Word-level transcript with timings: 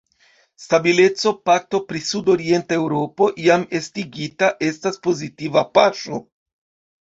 Stabileco-pakto 0.61 1.81
pri 1.91 2.01
sud-orienta 2.05 2.77
Eŭropo, 2.85 3.27
jam 3.49 3.67
estigita, 3.81 4.51
estas 4.71 4.99
pozitiva 5.05 5.65
paŝo. 5.79 6.23